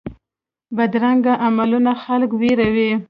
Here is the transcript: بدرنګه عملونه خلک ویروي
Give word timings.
بدرنګه 0.77 1.33
عملونه 1.45 1.91
خلک 2.03 2.31
ویروي 2.41 2.91